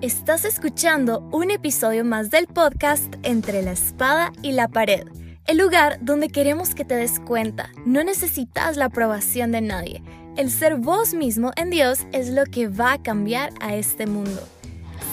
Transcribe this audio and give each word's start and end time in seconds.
Estás 0.00 0.44
escuchando 0.44 1.28
un 1.32 1.50
episodio 1.50 2.04
más 2.04 2.30
del 2.30 2.46
podcast 2.46 3.16
Entre 3.24 3.62
la 3.62 3.72
espada 3.72 4.30
y 4.42 4.52
la 4.52 4.68
pared, 4.68 5.08
el 5.48 5.58
lugar 5.58 5.98
donde 6.00 6.28
queremos 6.28 6.76
que 6.76 6.84
te 6.84 6.94
des 6.94 7.18
cuenta, 7.18 7.70
no 7.84 8.04
necesitas 8.04 8.76
la 8.76 8.84
aprobación 8.84 9.50
de 9.50 9.60
nadie. 9.60 10.04
El 10.36 10.52
ser 10.52 10.76
vos 10.76 11.14
mismo 11.14 11.50
en 11.56 11.70
Dios 11.70 12.06
es 12.12 12.30
lo 12.30 12.44
que 12.44 12.68
va 12.68 12.92
a 12.92 13.02
cambiar 13.02 13.52
a 13.58 13.74
este 13.74 14.06
mundo. 14.06 14.40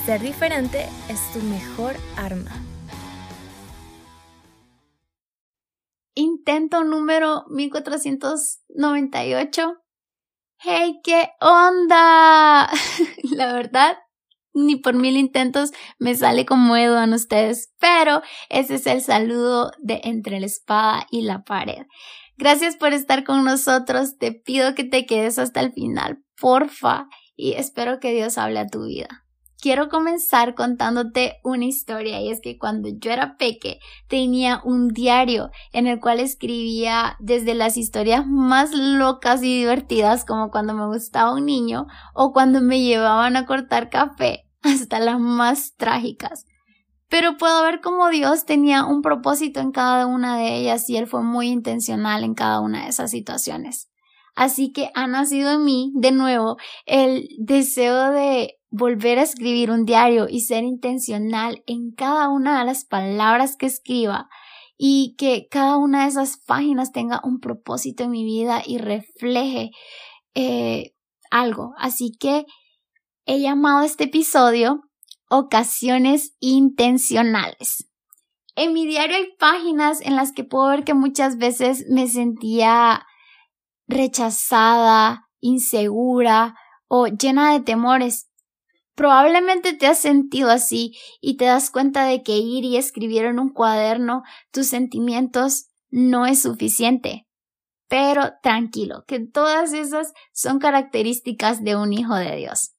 Ser 0.06 0.22
diferente 0.22 0.86
es 1.10 1.34
tu 1.34 1.40
mejor 1.40 1.96
arma. 2.16 2.52
Intento 6.14 6.84
número 6.84 7.46
1498. 7.50 9.82
¡Hey, 10.60 11.00
qué 11.04 11.32
onda! 11.42 12.70
La 13.36 13.52
verdad, 13.52 13.98
ni 14.56 14.78
por 14.78 14.96
mil 14.96 15.18
intentos 15.18 15.72
me 16.00 16.16
sale 16.16 16.46
como 16.46 16.76
Eduan 16.76 17.14
ustedes, 17.14 17.72
pero 17.80 18.22
ese 18.50 18.76
es 18.76 18.88
el 18.88 19.02
saludo 19.02 19.72
de 19.80 20.02
entre 20.04 20.40
la 20.40 20.48
espada 20.48 21.06
y 21.12 21.22
la 21.22 21.44
pared. 21.44 21.86
Gracias 22.38 22.76
por 22.76 22.94
estar 22.94 23.24
con 23.24 23.44
nosotros, 23.44 24.18
te 24.18 24.32
pido 24.32 24.74
que 24.74 24.84
te 24.84 25.06
quedes 25.06 25.38
hasta 25.38 25.60
el 25.60 25.72
final, 25.74 26.24
porfa, 26.40 27.08
y 27.36 27.54
espero 27.54 28.00
que 28.00 28.14
Dios 28.14 28.38
hable 28.38 28.60
a 28.60 28.68
tu 28.68 28.86
vida 28.86 29.25
quiero 29.62 29.90
comenzar 29.90 30.56
contándote 30.56 31.40
una 31.44 31.66
historia 31.66 32.22
y 32.22 32.30
es 32.30 32.42
que 32.42 32.58
cuando 32.58 32.90
yo 32.90 33.12
era 33.12 33.38
peque 33.38 33.80
tenía 34.08 34.62
un 34.64 34.90
diario 34.90 35.52
en 35.72 35.88
el 35.88 36.00
cual 36.00 36.20
escribía 36.20 37.16
desde 37.20 37.56
las 37.56 37.78
historias 37.78 38.26
más 38.28 38.72
locas 38.74 39.42
y 39.44 39.60
divertidas 39.60 40.26
como 40.26 40.52
cuando 40.52 40.74
me 40.74 40.86
gustaba 40.88 41.34
un 41.34 41.46
niño 41.46 41.88
o 42.14 42.32
cuando 42.32 42.62
me 42.62 42.82
llevaban 42.82 43.36
a 43.36 43.46
cortar 43.46 43.90
café 43.90 44.46
hasta 44.62 45.00
las 45.00 45.20
más 45.20 45.76
trágicas. 45.76 46.46
Pero 47.08 47.38
puedo 47.38 47.62
ver 47.64 47.82
cómo 47.82 48.10
Dios 48.10 48.46
tenía 48.46 48.84
un 48.86 49.02
propósito 49.02 49.60
en 49.60 49.72
cada 49.72 50.08
una 50.08 50.38
de 50.38 50.56
ellas 50.56 50.90
y 50.90 50.98
Él 50.98 51.06
fue 51.08 51.22
muy 51.22 51.50
intencional 51.50 52.24
en 52.24 52.34
cada 52.34 52.60
una 52.60 52.84
de 52.84 52.90
esas 52.90 53.12
situaciones. 53.12 53.90
Así 54.36 54.72
que 54.72 54.90
ha 54.96 55.08
nacido 55.08 55.54
en 55.54 55.64
mí 55.64 55.94
de 55.96 56.12
nuevo 56.12 56.58
el 56.86 57.30
deseo 57.38 58.12
de 58.12 58.60
volver 58.78 59.20
a 59.20 59.24
escribir 59.24 59.72
un 59.72 59.86
diario 59.86 60.28
y 60.30 60.42
ser 60.42 60.64
intencional 60.64 61.64
en 61.66 61.92
cada 61.92 62.30
una 62.30 62.60
de 62.60 62.66
las 62.66 62.84
palabras 62.84 63.56
que 63.56 63.68
escriba 63.68 64.28
y 64.78 65.16
que 65.18 65.48
cada 65.50 65.78
una 65.78 66.04
de 66.04 66.10
esas 66.10 66.38
páginas 66.46 66.92
tenga 66.92 67.22
un 67.24 67.40
propósito 67.40 68.04
en 68.04 68.12
mi 68.12 68.26
vida 68.26 68.62
y 68.66 68.78
refleje 68.78 69.72
eh, 70.34 70.94
algo. 71.32 71.74
Así 71.78 72.12
que 72.20 72.46
he 73.26 73.40
llamado 73.40 73.86
este 73.86 74.06
episodio 74.06 74.82
Ocasiones 75.30 76.36
Intencionales. 76.40 77.90
En 78.56 78.74
mi 78.74 78.86
diario 78.86 79.16
hay 79.16 79.28
páginas 79.40 80.02
en 80.02 80.18
las 80.18 80.34
que 80.34 80.44
puedo 80.44 80.68
ver 80.68 80.84
que 80.84 80.94
muchas 80.94 81.38
veces 81.38 81.86
me 81.90 82.08
sentía 82.08 83.06
rechazada, 83.88 85.30
insegura 85.40 86.56
o 86.88 87.08
llena 87.08 87.54
de 87.54 87.62
temores. 87.62 88.30
Probablemente 88.96 89.74
te 89.74 89.88
has 89.88 90.00
sentido 90.00 90.50
así 90.50 90.98
y 91.22 91.36
te 91.36 91.46
das 91.46 91.70
cuenta 91.70 92.06
de 92.06 92.24
que 92.24 92.38
ir 92.38 92.64
y 92.64 92.78
escribir 92.78 93.26
en 93.26 93.40
un 93.40 93.50
cuaderno 93.50 94.24
tus 94.52 94.68
sentimientos 94.68 95.68
no 95.90 96.26
es 96.26 96.42
suficiente. 96.42 97.28
Pero 97.88 98.34
tranquilo, 98.42 99.04
que 99.06 99.20
todas 99.20 99.74
esas 99.74 100.14
son 100.34 100.60
características 100.60 101.64
de 101.64 101.76
un 101.76 101.94
hijo 101.94 102.16
de 102.16 102.36
Dios. 102.38 102.72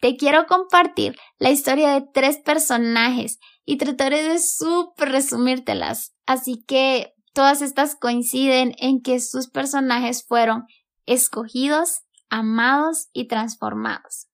Te 0.00 0.16
quiero 0.16 0.46
compartir 0.46 1.16
la 1.38 1.50
historia 1.50 1.92
de 1.92 2.06
tres 2.12 2.36
personajes 2.38 3.38
y 3.64 3.78
trataré 3.78 4.22
de 4.22 4.38
súper 4.38 5.08
resumírtelas. 5.08 6.14
Así 6.26 6.62
que 6.66 7.14
todas 7.32 7.62
estas 7.62 7.96
coinciden 7.96 8.74
en 8.78 9.02
que 9.02 9.18
sus 9.18 9.48
personajes 9.48 10.24
fueron 10.24 10.66
escogidos, 11.06 12.02
amados 12.28 13.08
y 13.12 13.26
transformados. 13.26 14.27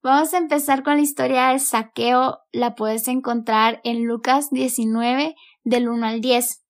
Vamos 0.00 0.32
a 0.32 0.38
empezar 0.38 0.84
con 0.84 0.96
la 0.96 1.02
historia 1.02 1.48
del 1.48 1.58
saqueo. 1.58 2.38
La 2.52 2.76
puedes 2.76 3.08
encontrar 3.08 3.80
en 3.82 4.04
Lucas 4.04 4.48
19 4.50 5.34
del 5.64 5.88
1 5.88 6.06
al 6.06 6.20
10. 6.20 6.64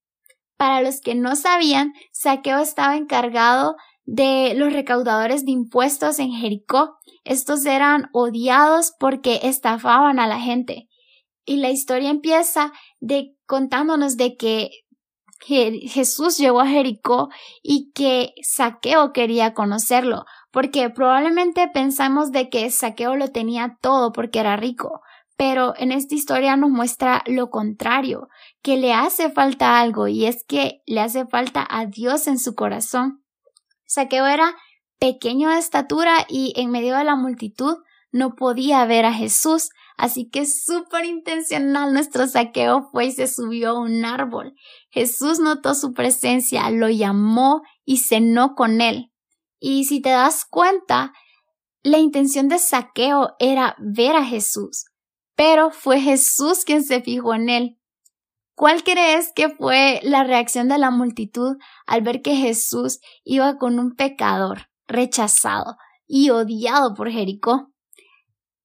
Para 0.56 0.80
los 0.80 1.00
que 1.02 1.14
no 1.14 1.36
sabían, 1.36 1.92
Saqueo 2.10 2.58
estaba 2.58 2.96
encargado 2.96 3.76
de 4.04 4.54
los 4.56 4.72
recaudadores 4.72 5.44
de 5.44 5.52
impuestos 5.52 6.18
en 6.18 6.32
Jericó. 6.32 6.96
Estos 7.24 7.66
eran 7.66 8.08
odiados 8.12 8.94
porque 8.98 9.40
estafaban 9.42 10.18
a 10.18 10.26
la 10.26 10.40
gente. 10.40 10.88
Y 11.44 11.58
la 11.58 11.68
historia 11.68 12.08
empieza 12.08 12.72
de 12.98 13.36
contándonos 13.46 14.16
de 14.16 14.36
que 14.36 14.70
Jesús 15.40 16.38
llegó 16.38 16.60
a 16.60 16.66
Jericó 16.66 17.28
y 17.62 17.92
que 17.92 18.32
Saqueo 18.42 19.12
quería 19.12 19.54
conocerlo, 19.54 20.24
porque 20.50 20.90
probablemente 20.90 21.68
pensamos 21.72 22.32
de 22.32 22.48
que 22.48 22.70
Saqueo 22.70 23.16
lo 23.16 23.28
tenía 23.28 23.76
todo 23.80 24.12
porque 24.12 24.40
era 24.40 24.56
rico, 24.56 25.00
pero 25.36 25.74
en 25.76 25.92
esta 25.92 26.14
historia 26.14 26.56
nos 26.56 26.70
muestra 26.70 27.22
lo 27.26 27.50
contrario, 27.50 28.28
que 28.62 28.76
le 28.76 28.92
hace 28.92 29.30
falta 29.30 29.80
algo 29.80 30.08
y 30.08 30.26
es 30.26 30.44
que 30.44 30.82
le 30.86 31.00
hace 31.00 31.26
falta 31.26 31.66
a 31.68 31.86
Dios 31.86 32.26
en 32.26 32.38
su 32.38 32.54
corazón. 32.54 33.22
Saqueo 33.86 34.26
era 34.26 34.56
pequeño 34.98 35.50
de 35.50 35.58
estatura 35.58 36.26
y 36.28 36.52
en 36.56 36.70
medio 36.70 36.96
de 36.96 37.04
la 37.04 37.14
multitud 37.14 37.76
no 38.10 38.34
podía 38.34 38.84
ver 38.86 39.04
a 39.04 39.12
Jesús, 39.12 39.70
así 39.96 40.28
que 40.28 40.46
súper 40.46 41.04
intencional 41.04 41.92
nuestro 41.92 42.26
saqueo 42.26 42.88
fue 42.90 43.06
y 43.06 43.12
se 43.12 43.26
subió 43.26 43.70
a 43.70 43.80
un 43.80 44.04
árbol. 44.04 44.54
Jesús 44.90 45.38
notó 45.38 45.74
su 45.74 45.92
presencia, 45.92 46.70
lo 46.70 46.88
llamó 46.88 47.62
y 47.84 47.98
cenó 47.98 48.54
con 48.54 48.80
él. 48.80 49.12
Y 49.58 49.84
si 49.84 50.00
te 50.00 50.10
das 50.10 50.44
cuenta, 50.44 51.12
la 51.82 51.98
intención 51.98 52.48
de 52.48 52.58
saqueo 52.58 53.34
era 53.38 53.76
ver 53.78 54.16
a 54.16 54.24
Jesús, 54.24 54.86
pero 55.34 55.70
fue 55.70 56.00
Jesús 56.00 56.64
quien 56.64 56.84
se 56.84 57.00
fijó 57.00 57.34
en 57.34 57.48
él. 57.48 57.78
¿Cuál 58.54 58.82
crees 58.82 59.32
que 59.34 59.50
fue 59.50 60.00
la 60.02 60.24
reacción 60.24 60.68
de 60.68 60.78
la 60.78 60.90
multitud 60.90 61.56
al 61.86 62.02
ver 62.02 62.22
que 62.22 62.34
Jesús 62.34 62.98
iba 63.22 63.56
con 63.56 63.78
un 63.78 63.94
pecador 63.94 64.68
rechazado 64.88 65.76
y 66.08 66.30
odiado 66.30 66.94
por 66.94 67.08
Jericó? 67.08 67.72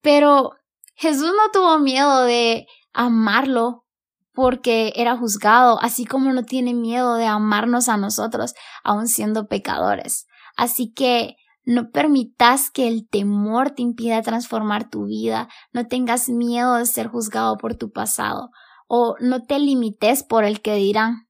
Pero 0.01 0.51
Jesús 0.95 1.31
no 1.37 1.51
tuvo 1.51 1.77
miedo 1.77 2.23
de 2.23 2.65
amarlo 2.91 3.85
porque 4.33 4.93
era 4.95 5.15
juzgado, 5.15 5.79
así 5.79 6.05
como 6.05 6.33
no 6.33 6.43
tiene 6.43 6.73
miedo 6.73 7.15
de 7.15 7.27
amarnos 7.27 7.87
a 7.87 7.97
nosotros, 7.97 8.55
aun 8.83 9.07
siendo 9.07 9.47
pecadores. 9.47 10.25
Así 10.55 10.91
que 10.93 11.35
no 11.65 11.91
permitas 11.91 12.69
que 12.69 12.87
el 12.87 13.07
temor 13.07 13.71
te 13.71 13.81
impida 13.81 14.21
transformar 14.21 14.89
tu 14.89 15.05
vida, 15.05 15.47
no 15.71 15.87
tengas 15.87 16.29
miedo 16.29 16.75
de 16.75 16.85
ser 16.85 17.07
juzgado 17.07 17.57
por 17.57 17.75
tu 17.75 17.91
pasado 17.91 18.51
o 18.87 19.15
no 19.19 19.43
te 19.43 19.59
limites 19.59 20.23
por 20.23 20.43
el 20.43 20.61
que 20.61 20.75
dirán. 20.75 21.27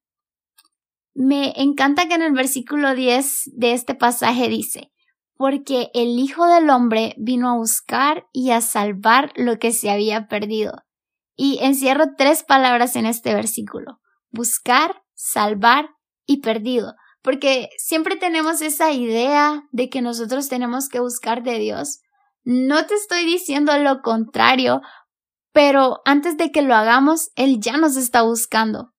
Me 1.13 1.53
encanta 1.55 2.07
que 2.07 2.15
en 2.15 2.23
el 2.23 2.33
versículo 2.33 2.95
10 2.95 3.51
de 3.53 3.73
este 3.73 3.93
pasaje 3.93 4.49
dice, 4.49 4.91
porque 5.35 5.91
el 5.93 6.17
Hijo 6.19 6.47
del 6.47 6.69
Hombre 6.69 7.13
vino 7.17 7.49
a 7.49 7.55
buscar 7.55 8.25
y 8.33 8.51
a 8.51 8.61
salvar 8.61 9.31
lo 9.35 9.59
que 9.59 9.71
se 9.71 9.91
había 9.91 10.27
perdido. 10.27 10.83
Y 11.35 11.59
encierro 11.61 12.15
tres 12.17 12.43
palabras 12.43 12.95
en 12.95 13.05
este 13.05 13.33
versículo, 13.33 13.99
buscar, 14.31 15.03
salvar 15.13 15.89
y 16.25 16.41
perdido 16.41 16.95
porque 17.23 17.69
siempre 17.77 18.17
tenemos 18.17 18.61
esa 18.61 18.91
idea 18.91 19.63
de 19.71 19.89
que 19.89 20.01
nosotros 20.01 20.49
tenemos 20.49 20.89
que 20.89 20.99
buscar 20.99 21.41
de 21.41 21.57
Dios. 21.57 22.01
No 22.43 22.85
te 22.85 22.95
estoy 22.95 23.25
diciendo 23.25 23.75
lo 23.77 24.01
contrario, 24.01 24.81
pero 25.53 26.01
antes 26.03 26.37
de 26.37 26.51
que 26.51 26.61
lo 26.61 26.75
hagamos, 26.75 27.31
Él 27.35 27.59
ya 27.61 27.77
nos 27.77 27.95
está 27.95 28.23
buscando. 28.23 28.93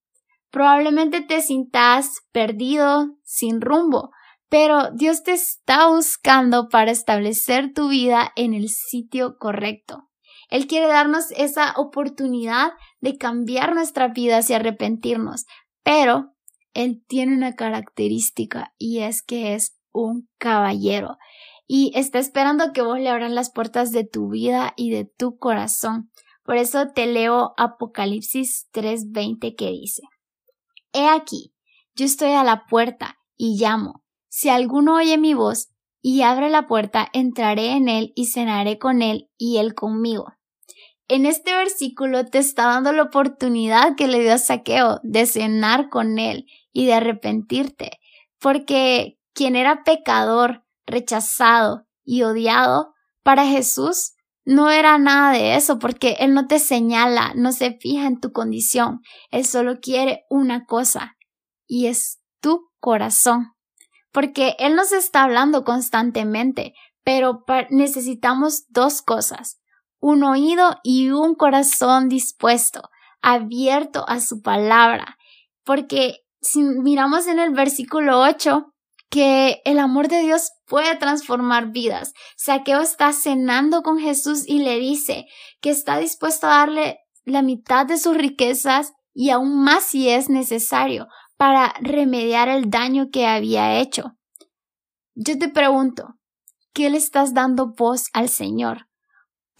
Probablemente 0.50 1.20
te 1.20 1.42
sientas 1.42 2.22
perdido, 2.32 3.08
sin 3.24 3.60
rumbo, 3.60 4.10
pero 4.48 4.90
Dios 4.92 5.22
te 5.22 5.32
está 5.32 5.88
buscando 5.88 6.68
para 6.68 6.92
establecer 6.92 7.72
tu 7.74 7.88
vida 7.88 8.32
en 8.36 8.54
el 8.54 8.68
sitio 8.70 9.36
correcto. 9.38 10.08
Él 10.48 10.66
quiere 10.66 10.86
darnos 10.86 11.30
esa 11.32 11.74
oportunidad 11.76 12.72
de 13.00 13.18
cambiar 13.18 13.74
nuestra 13.74 14.08
vida 14.08 14.40
y 14.48 14.52
arrepentirnos, 14.52 15.44
pero 15.82 16.33
él 16.74 17.02
tiene 17.06 17.34
una 17.34 17.54
característica 17.54 18.74
y 18.78 19.00
es 19.00 19.22
que 19.22 19.54
es 19.54 19.76
un 19.92 20.28
caballero 20.38 21.16
y 21.66 21.92
está 21.94 22.18
esperando 22.18 22.72
que 22.72 22.82
vos 22.82 22.98
le 22.98 23.08
abran 23.08 23.34
las 23.34 23.50
puertas 23.50 23.92
de 23.92 24.04
tu 24.04 24.28
vida 24.28 24.74
y 24.76 24.90
de 24.90 25.04
tu 25.04 25.38
corazón. 25.38 26.10
Por 26.42 26.56
eso 26.56 26.88
te 26.94 27.06
leo 27.06 27.54
Apocalipsis 27.56 28.68
3:20 28.72 29.54
que 29.56 29.70
dice, 29.70 30.02
He 30.92 31.08
aquí, 31.08 31.54
yo 31.94 32.04
estoy 32.04 32.32
a 32.32 32.44
la 32.44 32.66
puerta 32.66 33.18
y 33.36 33.56
llamo. 33.58 34.04
Si 34.28 34.48
alguno 34.48 34.96
oye 34.96 35.16
mi 35.16 35.32
voz 35.32 35.68
y 36.02 36.22
abre 36.22 36.50
la 36.50 36.66
puerta, 36.66 37.08
entraré 37.12 37.70
en 37.70 37.88
él 37.88 38.12
y 38.14 38.26
cenaré 38.26 38.78
con 38.78 39.00
él 39.00 39.30
y 39.38 39.56
él 39.56 39.74
conmigo. 39.74 40.34
En 41.08 41.26
este 41.26 41.54
versículo 41.54 42.26
te 42.26 42.38
está 42.38 42.64
dando 42.64 42.92
la 42.92 43.04
oportunidad 43.04 43.94
que 43.96 44.08
le 44.08 44.20
dio 44.20 44.34
a 44.34 44.38
Saqueo 44.38 45.00
de 45.02 45.26
cenar 45.26 45.88
con 45.88 46.18
él 46.18 46.46
y 46.74 46.84
de 46.84 46.92
arrepentirte, 46.92 47.98
porque 48.38 49.18
quien 49.32 49.56
era 49.56 49.84
pecador, 49.84 50.64
rechazado 50.84 51.86
y 52.04 52.24
odiado, 52.24 52.92
para 53.22 53.46
Jesús 53.46 54.12
no 54.44 54.70
era 54.70 54.98
nada 54.98 55.32
de 55.32 55.54
eso, 55.54 55.78
porque 55.78 56.16
Él 56.20 56.34
no 56.34 56.46
te 56.46 56.58
señala, 56.58 57.32
no 57.34 57.52
se 57.52 57.78
fija 57.78 58.06
en 58.06 58.20
tu 58.20 58.32
condición, 58.32 59.00
Él 59.30 59.46
solo 59.46 59.80
quiere 59.80 60.26
una 60.28 60.66
cosa, 60.66 61.16
y 61.66 61.86
es 61.86 62.20
tu 62.40 62.68
corazón. 62.80 63.52
Porque 64.12 64.54
Él 64.58 64.76
nos 64.76 64.92
está 64.92 65.22
hablando 65.22 65.64
constantemente, 65.64 66.74
pero 67.02 67.44
necesitamos 67.70 68.66
dos 68.68 69.00
cosas, 69.00 69.60
un 70.00 70.24
oído 70.24 70.76
y 70.82 71.10
un 71.10 71.34
corazón 71.34 72.08
dispuesto, 72.08 72.90
abierto 73.22 74.04
a 74.06 74.20
su 74.20 74.42
palabra. 74.42 75.16
Porque 75.64 76.23
si 76.44 76.62
miramos 76.62 77.26
en 77.26 77.38
el 77.38 77.50
versículo 77.50 78.20
8, 78.20 78.66
que 79.10 79.62
el 79.64 79.78
amor 79.78 80.08
de 80.08 80.22
Dios 80.22 80.50
puede 80.66 80.96
transformar 80.96 81.72
vidas. 81.72 82.12
Saqueo 82.36 82.80
está 82.80 83.12
cenando 83.12 83.82
con 83.82 83.98
Jesús 83.98 84.44
y 84.46 84.58
le 84.58 84.78
dice 84.78 85.26
que 85.60 85.70
está 85.70 85.98
dispuesto 85.98 86.46
a 86.46 86.58
darle 86.58 86.98
la 87.24 87.42
mitad 87.42 87.86
de 87.86 87.98
sus 87.98 88.16
riquezas 88.16 88.92
y 89.12 89.30
aún 89.30 89.62
más 89.62 89.84
si 89.84 90.08
es 90.08 90.28
necesario 90.28 91.06
para 91.36 91.74
remediar 91.80 92.48
el 92.48 92.70
daño 92.70 93.08
que 93.10 93.26
había 93.26 93.78
hecho. 93.78 94.16
Yo 95.14 95.38
te 95.38 95.48
pregunto, 95.48 96.16
¿qué 96.72 96.90
le 96.90 96.98
estás 96.98 97.34
dando 97.34 97.72
voz 97.72 98.08
al 98.12 98.28
Señor? 98.28 98.88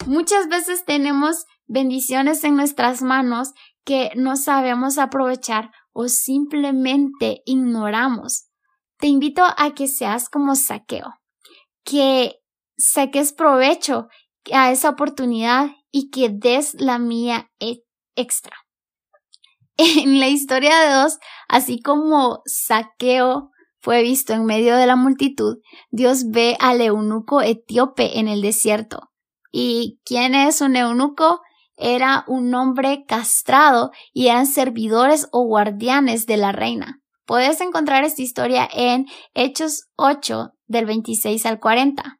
Muchas 0.05 0.47
veces 0.49 0.83
tenemos 0.85 1.45
bendiciones 1.65 2.43
en 2.43 2.55
nuestras 2.55 3.01
manos 3.01 3.53
que 3.85 4.11
no 4.15 4.35
sabemos 4.35 4.97
aprovechar 4.97 5.71
o 5.95 6.09
simplemente 6.09 7.41
ignoramos. 7.45 8.49
Te 8.99 9.07
invito 9.07 9.43
a 9.45 9.73
que 9.73 9.87
seas 9.87 10.29
como 10.29 10.55
saqueo, 10.55 11.07
que 11.85 12.41
saques 12.77 13.31
provecho 13.31 14.09
a 14.51 14.71
esa 14.71 14.89
oportunidad 14.89 15.71
y 15.91 16.09
que 16.09 16.29
des 16.29 16.75
la 16.75 16.99
mía 16.99 17.49
e-, 17.59 17.83
extra. 18.15 18.55
En 19.77 20.19
la 20.19 20.27
historia 20.27 20.77
de 20.81 20.93
dos, 20.93 21.17
así 21.47 21.81
como 21.81 22.41
saqueo 22.45 23.51
fue 23.79 24.01
visto 24.01 24.33
en 24.33 24.45
medio 24.45 24.75
de 24.75 24.87
la 24.87 24.97
multitud, 24.97 25.59
Dios 25.91 26.25
ve 26.29 26.57
al 26.59 26.81
eunuco 26.81 27.41
etíope 27.41 28.19
en 28.19 28.27
el 28.27 28.41
desierto. 28.41 29.11
¿Y 29.51 30.01
quién 30.03 30.35
es 30.35 30.59
un 30.59 30.75
eunuco? 30.75 31.41
Era 31.77 32.23
un 32.27 32.53
hombre 32.53 33.05
castrado 33.05 33.91
y 34.13 34.27
eran 34.27 34.47
servidores 34.47 35.27
o 35.31 35.43
guardianes 35.43 36.25
de 36.25 36.37
la 36.37 36.51
reina. 36.51 37.01
Puedes 37.25 37.59
encontrar 37.59 38.03
esta 38.03 38.21
historia 38.21 38.69
en 38.71 39.07
Hechos 39.33 39.87
8 39.95 40.51
del 40.67 40.85
26 40.85 41.45
al 41.45 41.59
40. 41.59 42.19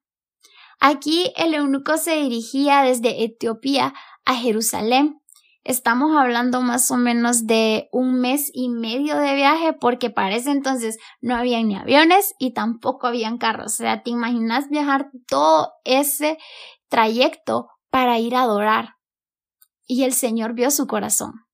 Aquí 0.80 1.31
el 1.38 1.54
eunuco 1.54 1.98
se 1.98 2.16
dirigía 2.16 2.81
desde 2.81 3.24
Etiopía 3.24 3.94
a 4.25 4.36
Jerusalén. 4.36 5.22
Estamos 5.63 6.16
hablando 6.16 6.62
más 6.62 6.92
o 6.92 6.98
menos 6.98 7.48
de 7.48 7.88
un 7.92 8.19
mes 8.19 8.52
y 8.54 8.69
medio 8.69 9.18
de 9.18 9.36
viaje 9.36 9.74
porque 9.74 10.10
para 10.10 10.36
ese 10.36 10.52
entonces 10.52 10.98
no 11.22 11.36
había 11.36 11.62
ni 11.63 11.75
aviones 11.75 12.36
y 12.38 12.54
tampoco 12.54 13.07
habían 13.07 13.38
carros. 13.38 13.74
O 13.74 13.75
sea, 13.78 14.04
¿te 14.04 14.12
imaginas 14.12 14.69
viajar 14.69 15.10
todo 15.28 15.72
ese 15.84 16.38
trayecto 16.88 17.69
para 17.90 18.19
ir 18.19 18.36
a 18.36 18.44
adorar? 18.44 18.94
Y 19.86 20.04
el 20.04 20.14
Señor 20.14 20.54
vio 20.54 20.72
su 20.72 20.88
corazón. 20.88 21.46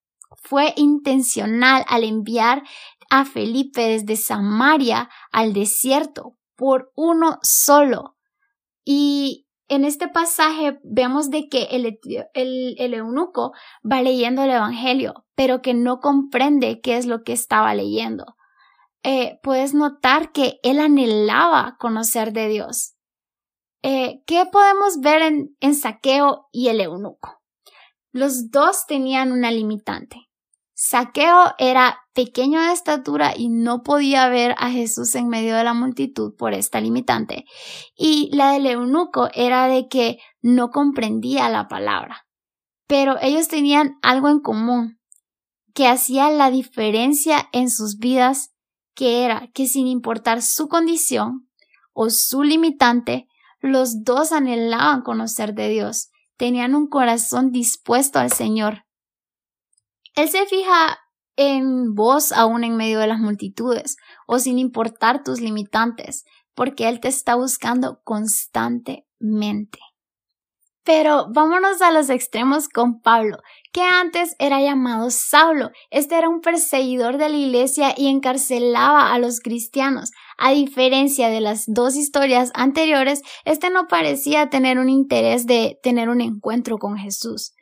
Fue 0.43 0.73
intencional 0.77 1.83
al 1.87 2.03
enviar 2.03 2.63
a 3.09 3.25
Felipe 3.25 3.81
desde 3.81 4.15
Samaria 4.15 5.09
al 5.31 5.53
desierto 5.53 6.37
por 6.55 6.91
uno 6.95 7.39
solo. 7.41 8.15
Y 8.85 9.47
en 9.67 9.85
este 9.85 10.07
pasaje 10.07 10.79
vemos 10.83 11.29
de 11.29 11.49
que 11.49 11.67
el, 11.71 12.93
eunuco 12.93 13.51
va 13.89 14.01
leyendo 14.01 14.43
el 14.43 14.51
Evangelio, 14.51 15.25
pero 15.35 15.61
que 15.61 15.73
no 15.73 15.99
comprende 15.99 16.81
qué 16.81 16.97
es 16.97 17.05
lo 17.05 17.23
que 17.23 17.33
estaba 17.33 17.73
leyendo. 17.73 18.35
Eh, 19.03 19.39
puedes 19.43 19.73
notar 19.73 20.31
que 20.31 20.59
él 20.63 20.79
anhelaba 20.79 21.77
conocer 21.79 22.33
de 22.33 22.47
Dios. 22.47 22.95
Eh, 23.81 24.21
¿Qué 24.27 24.45
podemos 24.45 24.99
ver 24.99 25.21
en, 25.21 25.55
en 25.59 25.73
Saqueo 25.73 26.47
y 26.51 26.67
el 26.67 26.81
eunuco? 26.81 27.40
Los 28.11 28.51
dos 28.51 28.85
tenían 28.87 29.31
una 29.31 29.51
limitante. 29.51 30.27
Saqueo 30.73 31.53
era 31.59 31.99
pequeño 32.13 32.59
de 32.59 32.73
estatura 32.73 33.33
y 33.37 33.49
no 33.49 33.83
podía 33.83 34.27
ver 34.29 34.55
a 34.57 34.71
Jesús 34.71 35.13
en 35.15 35.27
medio 35.27 35.55
de 35.55 35.63
la 35.63 35.73
multitud 35.73 36.35
por 36.35 36.53
esta 36.53 36.81
limitante. 36.81 37.45
Y 37.95 38.35
la 38.35 38.51
del 38.53 38.65
eunuco 38.65 39.29
era 39.33 39.67
de 39.67 39.87
que 39.87 40.17
no 40.41 40.71
comprendía 40.71 41.49
la 41.49 41.67
palabra. 41.67 42.25
Pero 42.87 43.17
ellos 43.21 43.47
tenían 43.47 43.97
algo 44.01 44.27
en 44.27 44.39
común 44.39 44.99
que 45.73 45.87
hacía 45.87 46.29
la 46.29 46.51
diferencia 46.51 47.47
en 47.53 47.69
sus 47.69 47.97
vidas, 47.97 48.51
que 48.93 49.23
era 49.23 49.49
que 49.53 49.67
sin 49.67 49.87
importar 49.87 50.41
su 50.41 50.67
condición 50.67 51.49
o 51.93 52.09
su 52.09 52.43
limitante, 52.43 53.27
los 53.61 54.03
dos 54.03 54.31
anhelaban 54.31 55.01
conocer 55.01 55.53
de 55.53 55.69
Dios, 55.69 56.10
tenían 56.41 56.73
un 56.73 56.87
corazón 56.87 57.51
dispuesto 57.51 58.17
al 58.17 58.31
Señor 58.31 58.85
él 60.15 60.29
se 60.29 60.45
fija 60.45 60.99
en 61.37 61.95
vos 61.95 62.31
aún 62.31 62.63
en 62.63 62.75
medio 62.75 62.99
de 62.99 63.07
las 63.07 63.19
multitudes 63.19 63.95
o 64.27 64.39
sin 64.39 64.59
importar 64.59 65.23
tus 65.23 65.39
limitantes, 65.39 66.25
porque 66.53 66.89
Él 66.89 66.99
te 66.99 67.07
está 67.07 67.35
buscando 67.35 68.01
constantemente. 68.03 69.79
Pero 70.83 71.27
vámonos 71.31 71.81
a 71.81 71.91
los 71.91 72.09
extremos 72.09 72.67
con 72.67 73.01
Pablo, 73.01 73.37
que 73.71 73.81
antes 73.83 74.35
era 74.39 74.61
llamado 74.61 75.11
Saulo. 75.11 75.69
Este 75.91 76.17
era 76.17 76.27
un 76.27 76.41
perseguidor 76.41 77.17
de 77.17 77.29
la 77.29 77.37
iglesia 77.37 77.93
y 77.95 78.07
encarcelaba 78.07 79.13
a 79.13 79.19
los 79.19 79.41
cristianos. 79.41 80.11
A 80.39 80.51
diferencia 80.51 81.29
de 81.29 81.39
las 81.39 81.65
dos 81.67 81.95
historias 81.95 82.51
anteriores, 82.55 83.21
este 83.45 83.69
no 83.69 83.87
parecía 83.87 84.49
tener 84.49 84.79
un 84.79 84.89
interés 84.89 85.45
de 85.45 85.79
tener 85.83 86.09
un 86.09 86.19
encuentro 86.19 86.79
con 86.79 86.97
Jesús. 86.97 87.53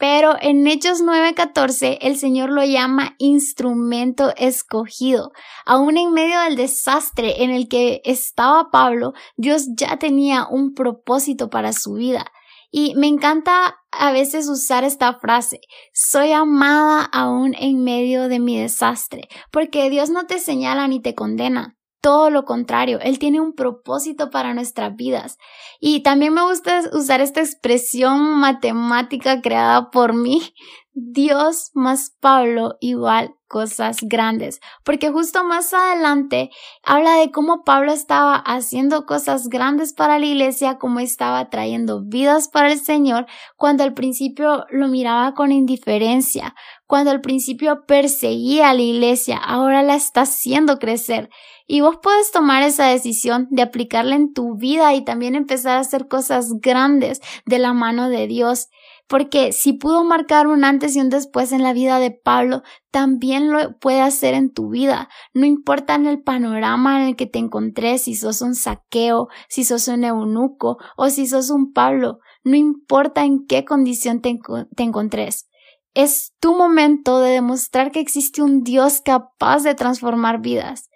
Pero 0.00 0.36
en 0.40 0.66
Hechos 0.66 1.02
9:14 1.02 1.98
el 2.00 2.16
Señor 2.16 2.50
lo 2.50 2.64
llama 2.64 3.16
instrumento 3.18 4.32
escogido. 4.36 5.32
Aún 5.66 5.98
en 5.98 6.12
medio 6.12 6.40
del 6.40 6.56
desastre 6.56 7.42
en 7.42 7.50
el 7.50 7.68
que 7.68 8.00
estaba 8.04 8.70
Pablo, 8.70 9.12
Dios 9.36 9.66
ya 9.76 9.98
tenía 9.98 10.46
un 10.48 10.72
propósito 10.72 11.50
para 11.50 11.74
su 11.74 11.94
vida. 11.94 12.32
Y 12.70 12.94
me 12.94 13.08
encanta 13.08 13.80
a 13.90 14.12
veces 14.12 14.48
usar 14.48 14.84
esta 14.84 15.18
frase, 15.18 15.60
soy 15.92 16.32
amada 16.32 17.04
aún 17.04 17.54
en 17.58 17.82
medio 17.82 18.28
de 18.28 18.38
mi 18.38 18.58
desastre, 18.58 19.28
porque 19.50 19.90
Dios 19.90 20.10
no 20.10 20.26
te 20.26 20.38
señala 20.38 20.86
ni 20.86 21.00
te 21.00 21.14
condena, 21.14 21.76
todo 22.00 22.30
lo 22.30 22.44
contrario, 22.44 22.98
Él 23.00 23.18
tiene 23.18 23.40
un 23.40 23.54
propósito 23.54 24.30
para 24.30 24.54
nuestras 24.54 24.94
vidas. 24.96 25.38
Y 25.80 26.02
también 26.02 26.34
me 26.34 26.42
gusta 26.42 26.82
usar 26.92 27.20
esta 27.20 27.40
expresión 27.40 28.40
matemática 28.40 29.40
creada 29.40 29.90
por 29.90 30.14
mí, 30.14 30.54
Dios 30.92 31.70
más 31.74 32.16
Pablo 32.20 32.76
igual 32.80 33.34
cosas 33.50 33.98
grandes, 34.02 34.60
porque 34.84 35.10
justo 35.10 35.44
más 35.44 35.72
adelante 35.74 36.50
habla 36.84 37.16
de 37.16 37.32
cómo 37.32 37.64
Pablo 37.64 37.92
estaba 37.92 38.36
haciendo 38.36 39.06
cosas 39.06 39.48
grandes 39.48 39.92
para 39.92 40.20
la 40.20 40.26
iglesia, 40.26 40.78
cómo 40.78 41.00
estaba 41.00 41.50
trayendo 41.50 42.02
vidas 42.04 42.48
para 42.48 42.70
el 42.70 42.78
Señor, 42.78 43.26
cuando 43.56 43.82
al 43.82 43.92
principio 43.94 44.66
lo 44.70 44.86
miraba 44.86 45.34
con 45.34 45.50
indiferencia, 45.50 46.54
cuando 46.86 47.10
al 47.10 47.20
principio 47.20 47.86
perseguía 47.86 48.70
a 48.70 48.74
la 48.74 48.82
iglesia, 48.82 49.36
ahora 49.36 49.82
la 49.82 49.96
está 49.96 50.22
haciendo 50.22 50.78
crecer. 50.78 51.28
Y 51.72 51.82
vos 51.82 51.98
puedes 52.02 52.32
tomar 52.32 52.64
esa 52.64 52.86
decisión 52.86 53.46
de 53.52 53.62
aplicarla 53.62 54.16
en 54.16 54.32
tu 54.32 54.56
vida 54.56 54.92
y 54.92 55.04
también 55.04 55.36
empezar 55.36 55.76
a 55.76 55.80
hacer 55.82 56.08
cosas 56.08 56.54
grandes 56.60 57.20
de 57.46 57.60
la 57.60 57.72
mano 57.72 58.08
de 58.08 58.26
Dios 58.26 58.66
porque 59.06 59.52
si 59.52 59.72
pudo 59.72 60.02
marcar 60.02 60.48
un 60.48 60.64
antes 60.64 60.96
y 60.96 61.00
un 61.00 61.10
después 61.10 61.52
en 61.52 61.62
la 61.62 61.72
vida 61.72 62.00
de 62.00 62.10
Pablo, 62.10 62.62
también 62.90 63.52
lo 63.52 63.78
puede 63.78 64.00
hacer 64.00 64.34
en 64.34 64.52
tu 64.52 64.70
vida. 64.70 65.08
No 65.32 65.46
importa 65.46 65.94
en 65.94 66.06
el 66.06 66.20
panorama 66.20 67.00
en 67.00 67.10
el 67.10 67.16
que 67.16 67.26
te 67.26 67.38
encontrés, 67.38 68.02
si 68.02 68.16
sos 68.16 68.42
un 68.42 68.56
saqueo, 68.56 69.28
si 69.48 69.64
sos 69.64 69.86
un 69.86 70.02
eunuco 70.02 70.76
o 70.96 71.08
si 71.08 71.28
sos 71.28 71.50
un 71.50 71.72
Pablo, 71.72 72.18
no 72.42 72.56
importa 72.56 73.24
en 73.24 73.46
qué 73.46 73.64
condición 73.64 74.20
te, 74.20 74.36
te 74.74 74.82
encontrés. 74.82 75.48
Es 75.94 76.32
tu 76.40 76.56
momento 76.56 77.20
de 77.20 77.30
demostrar 77.30 77.92
que 77.92 78.00
existe 78.00 78.42
un 78.42 78.64
Dios 78.64 79.02
capaz 79.04 79.62
de 79.62 79.76
transformar 79.76 80.40
vidas. 80.40 80.89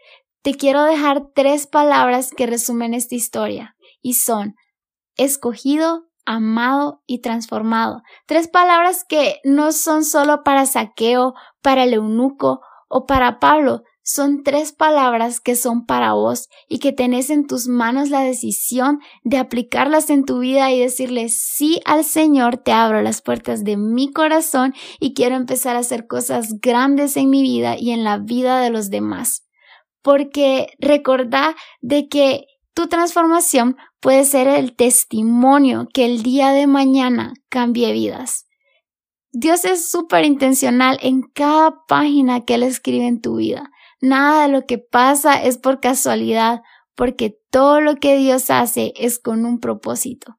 Te 0.44 0.52
quiero 0.52 0.82
dejar 0.82 1.30
tres 1.34 1.66
palabras 1.66 2.30
que 2.30 2.46
resumen 2.46 2.92
esta 2.92 3.14
historia 3.14 3.76
y 4.02 4.12
son 4.12 4.56
escogido, 5.16 6.04
amado 6.26 7.00
y 7.06 7.22
transformado. 7.22 8.02
Tres 8.26 8.48
palabras 8.48 9.06
que 9.08 9.36
no 9.44 9.72
son 9.72 10.04
solo 10.04 10.42
para 10.44 10.66
saqueo, 10.66 11.32
para 11.62 11.84
el 11.84 11.94
eunuco 11.94 12.60
o 12.90 13.06
para 13.06 13.40
Pablo, 13.40 13.84
son 14.02 14.42
tres 14.42 14.72
palabras 14.72 15.40
que 15.40 15.56
son 15.56 15.86
para 15.86 16.12
vos 16.12 16.50
y 16.68 16.78
que 16.78 16.92
tenés 16.92 17.30
en 17.30 17.46
tus 17.46 17.66
manos 17.66 18.10
la 18.10 18.20
decisión 18.20 18.98
de 19.22 19.38
aplicarlas 19.38 20.10
en 20.10 20.26
tu 20.26 20.40
vida 20.40 20.70
y 20.70 20.78
decirle 20.78 21.30
sí 21.30 21.80
al 21.86 22.04
Señor, 22.04 22.58
te 22.58 22.72
abro 22.72 23.00
las 23.00 23.22
puertas 23.22 23.64
de 23.64 23.78
mi 23.78 24.12
corazón 24.12 24.74
y 25.00 25.14
quiero 25.14 25.36
empezar 25.36 25.76
a 25.76 25.78
hacer 25.78 26.06
cosas 26.06 26.60
grandes 26.60 27.16
en 27.16 27.30
mi 27.30 27.40
vida 27.40 27.78
y 27.78 27.92
en 27.92 28.04
la 28.04 28.18
vida 28.18 28.60
de 28.60 28.68
los 28.68 28.90
demás. 28.90 29.43
Porque 30.04 30.68
recordá 30.78 31.56
de 31.80 32.08
que 32.08 32.46
tu 32.74 32.88
transformación 32.88 33.76
puede 34.00 34.24
ser 34.24 34.48
el 34.48 34.76
testimonio 34.76 35.88
que 35.94 36.04
el 36.04 36.22
día 36.22 36.50
de 36.50 36.66
mañana 36.66 37.32
cambie 37.48 37.92
vidas. 37.92 38.46
Dios 39.32 39.64
es 39.64 39.88
súper 39.88 40.24
intencional 40.24 40.98
en 41.00 41.22
cada 41.22 41.84
página 41.88 42.44
que 42.44 42.54
Él 42.54 42.64
escribe 42.64 43.06
en 43.06 43.20
tu 43.20 43.36
vida. 43.36 43.70
Nada 44.00 44.42
de 44.42 44.52
lo 44.52 44.66
que 44.66 44.78
pasa 44.78 45.42
es 45.42 45.56
por 45.56 45.80
casualidad, 45.80 46.60
porque 46.94 47.38
todo 47.50 47.80
lo 47.80 47.96
que 47.96 48.18
Dios 48.18 48.50
hace 48.50 48.92
es 48.96 49.18
con 49.18 49.46
un 49.46 49.58
propósito. 49.58 50.36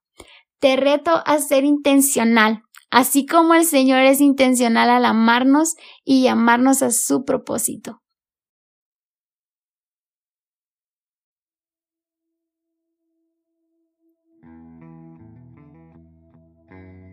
Te 0.60 0.76
reto 0.76 1.24
a 1.26 1.40
ser 1.40 1.64
intencional, 1.64 2.62
así 2.92 3.26
como 3.26 3.56
el 3.56 3.66
Señor 3.66 4.02
es 4.02 4.22
intencional 4.22 4.90
al 4.92 5.06
amarnos 5.06 5.76
y 6.04 6.22
llamarnos 6.22 6.82
a 6.84 6.92
su 6.92 7.26
propósito. 7.26 8.02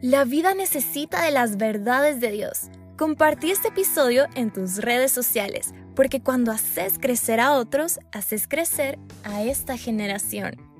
La 0.03 0.25
vida 0.25 0.53
necesita 0.53 1.23
de 1.23 1.31
las 1.31 1.59
verdades 1.59 2.21
de 2.21 2.33
Dios. 2.33 2.63
Compartí 2.99 3.53
este 3.53 3.69
episodio 3.69 4.27
en 4.35 4.53
tus 4.53 4.79
redes 4.79 5.13
sociales, 5.13 5.75
porque 5.95 6.21
cuando 6.21 6.51
haces 6.51 6.99
crecer 6.99 7.39
a 7.39 7.53
otros, 7.53 8.01
haces 8.11 8.49
crecer 8.49 8.99
a 9.23 9.45
esta 9.45 9.77
generación. 9.77 10.72